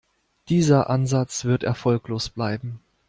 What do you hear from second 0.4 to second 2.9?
Dieser Ansatz wird erfolglos bleiben.